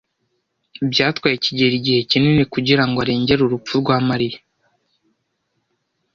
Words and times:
Byatwaye 0.91 1.35
kigeli 1.43 1.75
igihe 1.79 1.99
kinini 2.09 2.43
kugirango 2.53 2.97
arengere 3.03 3.41
urupfu 3.43 3.73
rwa 3.81 3.97
Mariya. 4.07 4.39